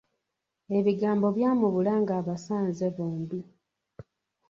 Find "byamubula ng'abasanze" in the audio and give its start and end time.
1.37-2.85